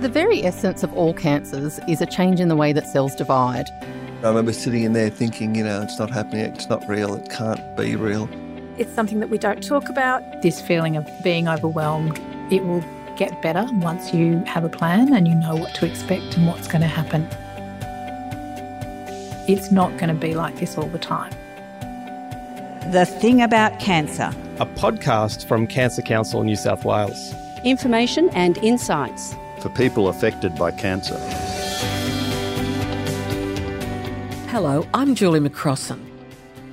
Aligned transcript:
The 0.00 0.08
very 0.08 0.42
essence 0.44 0.82
of 0.82 0.94
all 0.94 1.12
cancers 1.12 1.78
is 1.86 2.00
a 2.00 2.06
change 2.06 2.40
in 2.40 2.48
the 2.48 2.56
way 2.56 2.72
that 2.72 2.86
cells 2.86 3.14
divide. 3.14 3.68
I 4.22 4.28
remember 4.28 4.52
sitting 4.52 4.82
in 4.82 4.92
there 4.92 5.10
thinking, 5.10 5.54
you 5.54 5.64
know, 5.64 5.82
it's 5.82 5.98
not 5.98 6.10
happening, 6.10 6.40
it's 6.40 6.68
not 6.68 6.86
real, 6.88 7.14
it 7.14 7.28
can't 7.30 7.76
be 7.76 7.96
real. 7.96 8.28
It's 8.78 8.92
something 8.92 9.20
that 9.20 9.28
we 9.28 9.38
don't 9.38 9.62
talk 9.62 9.88
about. 9.88 10.22
This 10.42 10.60
feeling 10.60 10.96
of 10.96 11.06
being 11.22 11.48
overwhelmed, 11.48 12.18
it 12.50 12.64
will 12.64 12.84
get 13.16 13.42
better 13.42 13.66
once 13.74 14.14
you 14.14 14.38
have 14.46 14.64
a 14.64 14.68
plan 14.68 15.12
and 15.12 15.28
you 15.28 15.34
know 15.34 15.54
what 15.54 15.74
to 15.74 15.86
expect 15.86 16.36
and 16.36 16.46
what's 16.46 16.66
going 16.66 16.80
to 16.80 16.86
happen. 16.86 17.28
It's 19.46 19.70
not 19.70 19.90
going 19.98 20.08
to 20.08 20.14
be 20.14 20.34
like 20.34 20.56
this 20.56 20.78
all 20.78 20.88
the 20.88 20.98
time. 20.98 21.32
The 22.90 23.04
Thing 23.04 23.42
About 23.42 23.78
Cancer, 23.80 24.32
a 24.58 24.66
podcast 24.66 25.46
from 25.46 25.66
Cancer 25.66 26.02
Council 26.02 26.42
New 26.42 26.56
South 26.56 26.84
Wales. 26.84 27.34
Information 27.64 28.30
and 28.30 28.56
insights 28.58 29.34
for 29.60 29.68
people 29.70 30.08
affected 30.08 30.54
by 30.56 30.70
cancer. 30.70 31.18
Hello, 34.48 34.86
I'm 34.94 35.14
Julie 35.14 35.40
McCrossan. 35.40 36.00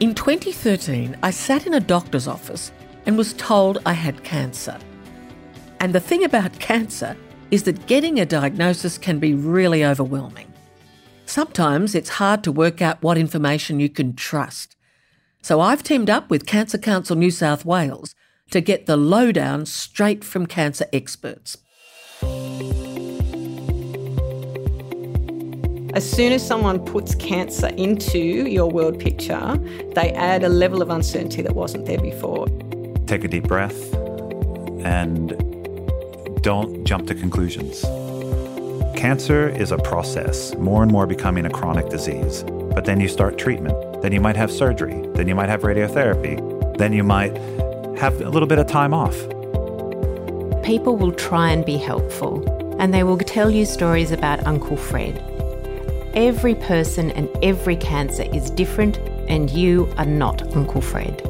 In 0.00 0.14
2013, 0.14 1.16
I 1.22 1.30
sat 1.30 1.66
in 1.66 1.74
a 1.74 1.80
doctor's 1.80 2.28
office 2.28 2.72
and 3.06 3.16
was 3.16 3.32
told 3.34 3.78
I 3.86 3.92
had 3.92 4.22
cancer. 4.22 4.78
And 5.80 5.94
the 5.94 6.00
thing 6.00 6.24
about 6.24 6.58
cancer 6.58 7.16
is 7.50 7.64
that 7.64 7.86
getting 7.86 8.20
a 8.20 8.26
diagnosis 8.26 8.98
can 8.98 9.18
be 9.18 9.34
really 9.34 9.84
overwhelming. 9.84 10.52
Sometimes 11.26 11.94
it's 11.94 12.10
hard 12.10 12.44
to 12.44 12.52
work 12.52 12.82
out 12.82 13.02
what 13.02 13.16
information 13.16 13.80
you 13.80 13.88
can 13.88 14.14
trust. 14.14 14.76
So 15.42 15.60
I've 15.60 15.82
teamed 15.82 16.10
up 16.10 16.30
with 16.30 16.46
Cancer 16.46 16.78
Council 16.78 17.16
New 17.16 17.30
South 17.30 17.64
Wales 17.64 18.14
to 18.50 18.60
get 18.60 18.86
the 18.86 18.96
lowdown 18.96 19.66
straight 19.66 20.24
from 20.24 20.46
cancer 20.46 20.86
experts. 20.92 21.56
As 25.94 26.08
soon 26.10 26.32
as 26.32 26.44
someone 26.44 26.84
puts 26.84 27.14
cancer 27.14 27.68
into 27.68 28.18
your 28.18 28.68
world 28.68 28.98
picture, 28.98 29.56
they 29.94 30.10
add 30.14 30.42
a 30.42 30.48
level 30.48 30.82
of 30.82 30.90
uncertainty 30.90 31.40
that 31.40 31.54
wasn't 31.54 31.86
there 31.86 32.00
before. 32.00 32.48
Take 33.06 33.22
a 33.22 33.28
deep 33.28 33.44
breath 33.44 33.94
and 34.84 35.28
don't 36.42 36.84
jump 36.84 37.06
to 37.06 37.14
conclusions. 37.14 37.82
Cancer 38.98 39.48
is 39.48 39.70
a 39.70 39.78
process, 39.78 40.52
more 40.56 40.82
and 40.82 40.90
more 40.90 41.06
becoming 41.06 41.46
a 41.46 41.50
chronic 41.50 41.88
disease. 41.90 42.42
But 42.42 42.86
then 42.86 42.98
you 42.98 43.06
start 43.06 43.38
treatment. 43.38 44.02
Then 44.02 44.10
you 44.10 44.20
might 44.20 44.34
have 44.34 44.50
surgery. 44.50 45.00
Then 45.14 45.28
you 45.28 45.36
might 45.36 45.48
have 45.48 45.60
radiotherapy. 45.60 46.76
Then 46.76 46.92
you 46.92 47.04
might 47.04 47.36
have 47.98 48.20
a 48.20 48.30
little 48.30 48.48
bit 48.48 48.58
of 48.58 48.66
time 48.66 48.94
off. 48.94 49.16
People 50.64 50.96
will 50.96 51.12
try 51.12 51.50
and 51.50 51.64
be 51.64 51.76
helpful, 51.76 52.42
and 52.80 52.92
they 52.92 53.04
will 53.04 53.16
tell 53.16 53.48
you 53.48 53.64
stories 53.64 54.10
about 54.10 54.44
Uncle 54.44 54.76
Fred 54.76 55.22
Every 56.16 56.54
person 56.54 57.10
and 57.10 57.28
every 57.42 57.74
cancer 57.74 58.22
is 58.32 58.48
different, 58.48 58.98
and 59.28 59.50
you 59.50 59.92
are 59.96 60.04
not 60.04 60.54
Uncle 60.54 60.80
Fred. 60.80 61.20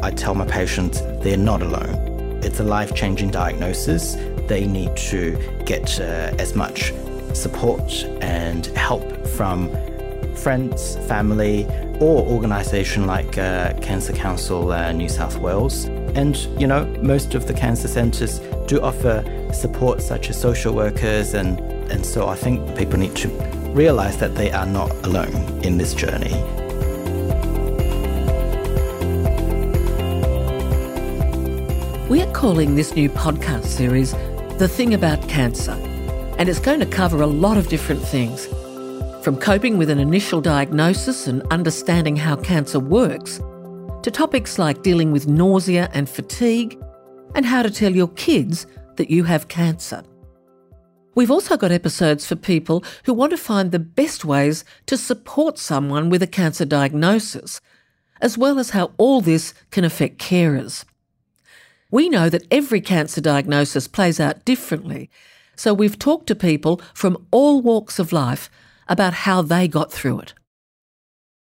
I 0.00 0.12
tell 0.12 0.36
my 0.36 0.46
patients 0.46 1.00
they're 1.24 1.36
not 1.36 1.60
alone. 1.60 2.38
It's 2.40 2.60
a 2.60 2.62
life 2.62 2.94
changing 2.94 3.32
diagnosis. 3.32 4.14
They 4.46 4.64
need 4.64 4.96
to 4.96 5.36
get 5.66 5.98
uh, 5.98 6.32
as 6.38 6.54
much 6.54 6.92
support 7.34 8.04
and 8.20 8.66
help 8.66 9.26
from 9.26 9.68
friends, 10.36 10.94
family, 11.08 11.66
or 11.98 12.24
organisation 12.24 13.08
like 13.08 13.38
uh, 13.38 13.74
Cancer 13.80 14.12
Council 14.12 14.70
uh, 14.70 14.92
New 14.92 15.08
South 15.08 15.36
Wales. 15.38 15.86
And, 16.14 16.36
you 16.60 16.68
know, 16.68 16.84
most 17.02 17.34
of 17.34 17.48
the 17.48 17.54
cancer 17.54 17.88
centres 17.88 18.38
do 18.68 18.80
offer 18.80 19.24
support 19.52 20.00
such 20.00 20.30
as 20.30 20.40
social 20.40 20.74
workers, 20.74 21.34
and, 21.34 21.58
and 21.90 22.06
so 22.06 22.28
I 22.28 22.36
think 22.36 22.76
people 22.76 22.98
need 22.98 23.16
to 23.16 23.28
realize 23.72 24.18
that 24.18 24.34
they 24.34 24.50
are 24.52 24.66
not 24.66 24.90
alone 25.04 25.34
in 25.64 25.78
this 25.78 25.94
journey. 25.94 26.32
We're 32.08 32.30
calling 32.32 32.74
this 32.74 32.94
new 32.94 33.08
podcast 33.08 33.66
series 33.66 34.12
The 34.58 34.66
Thing 34.66 34.94
About 34.94 35.28
Cancer, 35.28 35.72
and 36.38 36.48
it's 36.48 36.58
going 36.58 36.80
to 36.80 36.86
cover 36.86 37.22
a 37.22 37.26
lot 37.26 37.56
of 37.56 37.68
different 37.68 38.02
things. 38.02 38.46
From 39.22 39.36
coping 39.36 39.76
with 39.76 39.90
an 39.90 39.98
initial 39.98 40.40
diagnosis 40.40 41.26
and 41.26 41.42
understanding 41.52 42.16
how 42.16 42.36
cancer 42.36 42.80
works, 42.80 43.40
to 44.02 44.10
topics 44.10 44.58
like 44.58 44.82
dealing 44.82 45.12
with 45.12 45.28
nausea 45.28 45.90
and 45.92 46.08
fatigue, 46.08 46.82
and 47.34 47.46
how 47.46 47.62
to 47.62 47.70
tell 47.70 47.94
your 47.94 48.08
kids 48.08 48.66
that 48.96 49.10
you 49.10 49.22
have 49.24 49.46
cancer. 49.48 50.02
We've 51.14 51.30
also 51.30 51.56
got 51.56 51.72
episodes 51.72 52.26
for 52.26 52.36
people 52.36 52.84
who 53.04 53.12
want 53.12 53.30
to 53.30 53.36
find 53.36 53.72
the 53.72 53.78
best 53.78 54.24
ways 54.24 54.64
to 54.86 54.96
support 54.96 55.58
someone 55.58 56.08
with 56.08 56.22
a 56.22 56.26
cancer 56.26 56.64
diagnosis, 56.64 57.60
as 58.20 58.38
well 58.38 58.58
as 58.58 58.70
how 58.70 58.92
all 58.96 59.20
this 59.20 59.52
can 59.70 59.84
affect 59.84 60.18
carers. 60.18 60.84
We 61.90 62.08
know 62.08 62.28
that 62.28 62.46
every 62.50 62.80
cancer 62.80 63.20
diagnosis 63.20 63.88
plays 63.88 64.20
out 64.20 64.44
differently, 64.44 65.10
so 65.56 65.74
we've 65.74 65.98
talked 65.98 66.28
to 66.28 66.36
people 66.36 66.80
from 66.94 67.26
all 67.32 67.60
walks 67.60 67.98
of 67.98 68.12
life 68.12 68.48
about 68.88 69.12
how 69.12 69.42
they 69.42 69.66
got 69.66 69.90
through 69.90 70.20
it. 70.20 70.34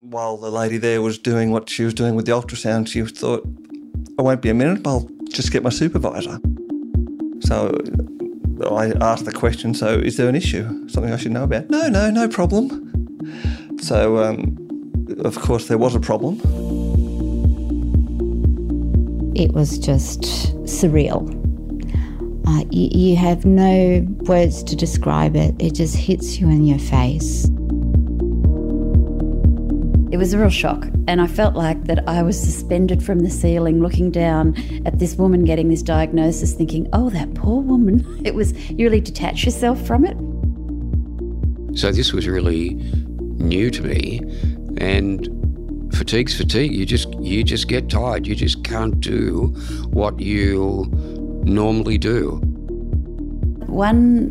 While 0.00 0.36
the 0.36 0.50
lady 0.50 0.78
there 0.78 1.02
was 1.02 1.18
doing 1.18 1.50
what 1.50 1.68
she 1.68 1.82
was 1.82 1.94
doing 1.94 2.14
with 2.14 2.26
the 2.26 2.32
ultrasound, 2.32 2.86
she 2.86 3.02
thought, 3.02 3.44
I 4.18 4.22
won't 4.22 4.42
be 4.42 4.50
a 4.50 4.54
minute, 4.54 4.86
I'll 4.86 5.10
just 5.30 5.50
get 5.50 5.64
my 5.64 5.70
supervisor. 5.70 6.38
So 7.40 7.76
I 8.64 8.92
asked 9.00 9.24
the 9.24 9.32
question, 9.32 9.74
so 9.74 9.98
is 9.98 10.16
there 10.16 10.28
an 10.28 10.34
issue? 10.34 10.88
Something 10.88 11.12
I 11.12 11.16
should 11.16 11.32
know 11.32 11.44
about? 11.44 11.68
No, 11.70 11.88
no, 11.88 12.10
no 12.10 12.28
problem. 12.28 12.82
So, 13.80 14.18
um, 14.18 14.56
of 15.24 15.38
course, 15.38 15.68
there 15.68 15.78
was 15.78 15.94
a 15.94 16.00
problem. 16.00 16.40
It 19.34 19.52
was 19.52 19.78
just 19.78 20.22
surreal. 20.64 21.32
Uh, 22.48 22.64
you, 22.70 22.88
you 22.92 23.16
have 23.16 23.44
no 23.44 24.06
words 24.20 24.62
to 24.64 24.76
describe 24.76 25.36
it, 25.36 25.54
it 25.58 25.74
just 25.74 25.96
hits 25.96 26.38
you 26.38 26.48
in 26.48 26.64
your 26.64 26.78
face. 26.78 27.48
It 30.16 30.18
was 30.18 30.32
a 30.32 30.38
real 30.38 30.48
shock, 30.48 30.86
and 31.08 31.20
I 31.20 31.26
felt 31.26 31.56
like 31.56 31.84
that 31.84 32.08
I 32.08 32.22
was 32.22 32.40
suspended 32.40 33.02
from 33.02 33.18
the 33.18 33.28
ceiling, 33.28 33.82
looking 33.82 34.10
down 34.10 34.56
at 34.86 34.98
this 34.98 35.14
woman 35.16 35.44
getting 35.44 35.68
this 35.68 35.82
diagnosis, 35.82 36.54
thinking, 36.54 36.88
"Oh, 36.94 37.10
that 37.10 37.34
poor 37.34 37.60
woman." 37.60 38.02
It 38.24 38.34
was 38.34 38.54
you 38.70 38.86
really 38.86 39.02
detach 39.02 39.44
yourself 39.44 39.78
from 39.86 40.06
it. 40.06 40.16
So 41.78 41.92
this 41.92 42.14
was 42.14 42.26
really 42.26 42.76
new 43.36 43.70
to 43.70 43.82
me, 43.82 44.22
and 44.78 45.28
fatigue's 45.92 46.34
fatigue. 46.34 46.72
You 46.72 46.86
just 46.86 47.12
you 47.20 47.44
just 47.44 47.68
get 47.68 47.90
tired. 47.90 48.26
You 48.26 48.34
just 48.34 48.64
can't 48.64 48.98
do 48.98 49.48
what 49.90 50.18
you 50.18 50.88
normally 51.44 51.98
do. 51.98 52.40
One 53.66 54.30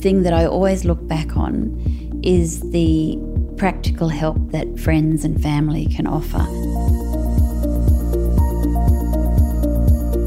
thing 0.00 0.22
that 0.24 0.34
I 0.34 0.44
always 0.44 0.84
look 0.84 1.08
back 1.08 1.34
on 1.34 1.80
is 2.22 2.60
the 2.72 3.16
practical 3.60 4.08
help 4.08 4.38
that 4.52 4.66
friends 4.80 5.22
and 5.22 5.42
family 5.42 5.84
can 5.84 6.06
offer. 6.06 6.38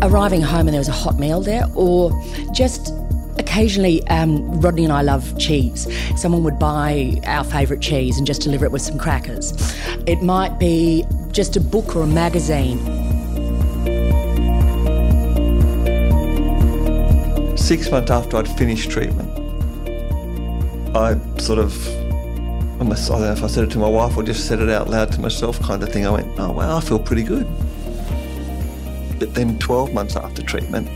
Arriving 0.08 0.40
home 0.40 0.68
and 0.68 0.70
there 0.70 0.80
was 0.80 0.88
a 0.88 0.92
hot 0.92 1.18
meal 1.18 1.42
there, 1.42 1.66
or 1.74 2.12
just 2.52 2.94
occasionally, 3.40 4.06
um, 4.10 4.62
Rodney 4.62 4.84
and 4.84 4.94
I 4.94 5.02
love 5.02 5.36
cheese. 5.40 5.88
Someone 6.16 6.44
would 6.44 6.60
buy 6.60 7.20
our 7.26 7.44
favourite 7.44 7.82
cheese 7.82 8.20
and 8.20 8.28
just 8.28 8.44
deliver 8.44 8.66
it 8.66 8.72
with 8.72 8.84
some 8.84 9.00
crackers. 9.00 9.52
It 10.06 10.22
might 10.22 10.60
be 10.60 11.04
just 11.32 11.56
a 11.56 11.60
book 11.60 11.96
or 11.96 12.04
a 12.04 12.08
magazine. 12.08 12.78
Six 17.58 17.90
months 17.90 18.12
after 18.12 18.38
I'd 18.38 18.48
finished 18.48 18.92
treatment, 18.92 19.28
I 20.96 21.18
sort 21.40 21.58
of 21.58 22.03
I 22.92 22.96
don't 22.96 23.22
know 23.22 23.32
if 23.32 23.44
I 23.44 23.48
said 23.48 23.64
it 23.64 23.72
to 23.72 23.80
my 23.80 23.88
wife 23.88 24.18
or 24.18 24.24
just 24.24 24.46
said 24.46 24.60
it 24.60 24.70
out 24.70 24.90
loud 24.90 25.12
to 25.14 25.22
myself, 25.22 25.60
kind 25.62 25.82
of 25.82 25.90
thing. 25.90 26.06
I 26.06 26.10
went, 26.10 26.28
oh, 26.38 26.52
wow, 26.52 26.78
I 26.78 26.82
feel 26.82 27.00
pretty 27.00 27.24
good. 27.24 27.48
But 29.20 29.34
then 29.34 29.58
12 29.58 29.94
months 29.94 30.18
after 30.18 30.44
treatment, 30.44 30.90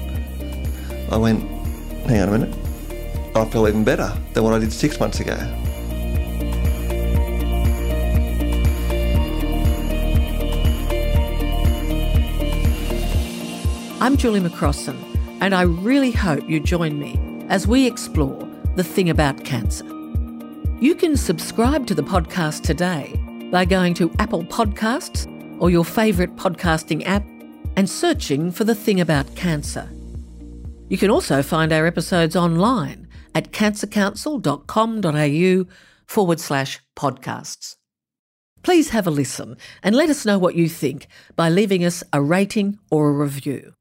I 1.11 1.17
went, 1.17 1.43
hang 2.05 2.21
on 2.21 2.29
a 2.29 2.31
minute, 2.37 2.55
I 3.35 3.45
feel 3.45 3.67
even 3.67 3.83
better 3.83 4.11
than 4.33 4.43
what 4.43 4.53
I 4.53 4.59
did 4.59 4.73
six 4.73 4.99
months 4.99 5.21
ago. 5.21 5.35
I'm 14.01 14.17
Julie 14.17 14.41
McCrossan, 14.41 14.97
and 15.41 15.55
I 15.55 15.61
really 15.61 16.11
hope 16.11 16.47
you 16.49 16.59
join 16.59 16.99
me 16.99 17.17
as 17.49 17.65
we 17.65 17.87
explore 17.87 18.45
the 18.75 18.83
thing 18.83 19.09
about 19.09 19.43
cancer. 19.45 19.96
You 20.79 20.93
can 20.93 21.17
subscribe 21.17 21.87
to 21.87 21.95
the 21.95 22.03
podcast 22.03 22.61
today 22.61 23.11
by 23.51 23.65
going 23.65 23.95
to 23.95 24.11
Apple 24.19 24.43
Podcasts 24.43 25.25
or 25.59 25.71
your 25.71 25.83
favourite 25.83 26.35
podcasting 26.35 27.03
app 27.07 27.25
and 27.75 27.89
searching 27.89 28.51
for 28.51 28.63
the 28.63 28.75
thing 28.75 29.01
about 29.01 29.35
cancer. 29.35 29.89
You 30.87 30.99
can 30.99 31.09
also 31.09 31.41
find 31.41 31.73
our 31.73 31.87
episodes 31.87 32.35
online 32.35 33.07
at 33.33 33.51
cancercouncil.com.au 33.51 35.73
forward 36.05 36.39
slash 36.39 36.79
podcasts. 36.95 37.75
Please 38.61 38.89
have 38.89 39.07
a 39.07 39.11
listen 39.11 39.57
and 39.81 39.95
let 39.95 40.11
us 40.11 40.27
know 40.27 40.37
what 40.37 40.53
you 40.53 40.69
think 40.69 41.07
by 41.35 41.49
leaving 41.49 41.83
us 41.83 42.03
a 42.13 42.21
rating 42.21 42.77
or 42.91 43.09
a 43.09 43.13
review. 43.13 43.73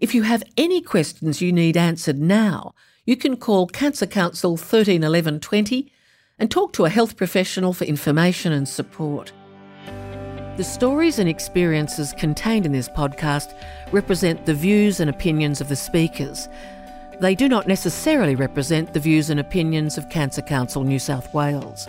If 0.00 0.14
you 0.14 0.22
have 0.22 0.44
any 0.56 0.80
questions 0.80 1.42
you 1.42 1.52
need 1.52 1.76
answered 1.76 2.18
now, 2.18 2.72
you 3.10 3.16
can 3.16 3.36
call 3.36 3.66
Cancer 3.66 4.06
Council 4.06 4.56
13 4.56 5.02
11 5.02 5.40
20 5.40 5.92
and 6.38 6.48
talk 6.48 6.72
to 6.72 6.84
a 6.84 6.88
health 6.88 7.16
professional 7.16 7.72
for 7.72 7.84
information 7.84 8.52
and 8.52 8.68
support. 8.68 9.32
The 10.56 10.62
stories 10.62 11.18
and 11.18 11.28
experiences 11.28 12.14
contained 12.16 12.66
in 12.66 12.70
this 12.70 12.88
podcast 12.88 13.52
represent 13.90 14.46
the 14.46 14.54
views 14.54 15.00
and 15.00 15.10
opinions 15.10 15.60
of 15.60 15.68
the 15.68 15.74
speakers. 15.74 16.48
They 17.20 17.34
do 17.34 17.48
not 17.48 17.66
necessarily 17.66 18.36
represent 18.36 18.94
the 18.94 19.00
views 19.00 19.28
and 19.28 19.40
opinions 19.40 19.98
of 19.98 20.08
Cancer 20.08 20.42
Council 20.42 20.84
New 20.84 21.00
South 21.00 21.34
Wales. 21.34 21.88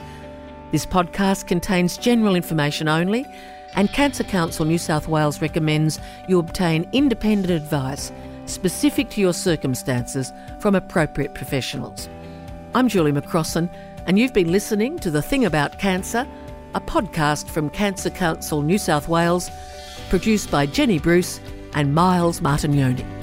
This 0.72 0.88
podcast 0.88 1.46
contains 1.46 2.00
general 2.00 2.34
information 2.34 2.88
only, 2.88 3.28
and 3.76 3.94
Cancer 3.94 4.24
Council 4.24 4.66
New 4.66 4.80
South 4.80 5.08
Wales 5.08 5.40
recommends 5.40 6.00
you 6.28 6.40
obtain 6.40 6.90
independent 6.94 7.52
advice 7.52 8.12
specific 8.52 9.10
to 9.12 9.22
your 9.22 9.34
circumstances 9.34 10.32
from 10.60 10.76
appropriate 10.76 11.34
professionals. 11.34 12.10
I'm 12.76 12.88
Julie 12.88 13.12
McCrossan, 13.12 13.70
and 14.06 14.20
you've 14.20 14.34
been 14.34 14.52
listening 14.52 15.00
to 15.00 15.12
The 15.12 15.22
Thing 15.22 15.46
About 15.46 15.80
Cancer, 15.80 16.28
a 16.76 16.82
podcast 16.82 17.50
from 17.50 17.70
Cancer 17.70 18.10
Council 18.10 18.62
New 18.62 18.78
South 18.78 19.08
Wales, 19.08 19.50
produced 20.10 20.52
by 20.52 20.66
Jenny 20.66 21.00
Bruce 21.00 21.40
and 21.74 21.94
Miles 21.94 22.42
Martignoni. 22.42 23.21